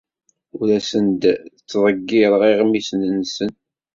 [0.57, 3.51] Ur asen-d-ttḍeggireɣ iɣmisen-nsen.